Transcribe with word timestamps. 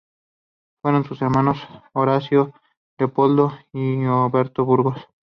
Fueron 0.81 1.03
sus 1.05 1.21
hermanos: 1.21 1.59
Horacio, 1.93 2.55
Leopoldo 2.97 3.51
y 3.71 4.03
Oberto 4.07 4.65
Burgos. 4.65 4.97